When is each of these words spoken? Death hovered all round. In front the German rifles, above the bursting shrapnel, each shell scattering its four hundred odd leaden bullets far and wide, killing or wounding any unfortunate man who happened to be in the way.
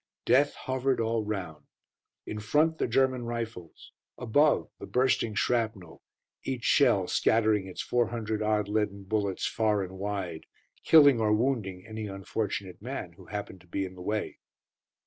Death 0.25 0.55
hovered 0.55 0.99
all 0.99 1.23
round. 1.23 1.67
In 2.25 2.39
front 2.39 2.79
the 2.79 2.87
German 2.87 3.23
rifles, 3.25 3.91
above 4.17 4.71
the 4.79 4.87
bursting 4.87 5.35
shrapnel, 5.35 6.01
each 6.43 6.63
shell 6.63 7.07
scattering 7.07 7.67
its 7.67 7.83
four 7.83 8.07
hundred 8.07 8.41
odd 8.41 8.67
leaden 8.67 9.03
bullets 9.03 9.45
far 9.45 9.83
and 9.83 9.99
wide, 9.99 10.47
killing 10.83 11.19
or 11.19 11.31
wounding 11.31 11.85
any 11.85 12.07
unfortunate 12.07 12.81
man 12.81 13.13
who 13.13 13.25
happened 13.25 13.61
to 13.61 13.67
be 13.67 13.85
in 13.85 13.93
the 13.93 14.01
way. 14.01 14.39